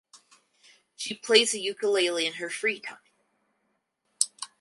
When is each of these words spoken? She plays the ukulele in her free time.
She 0.95 1.13
plays 1.13 1.51
the 1.51 1.61
ukulele 1.61 2.25
in 2.25 2.33
her 2.41 2.49
free 2.49 2.79
time. 2.79 2.97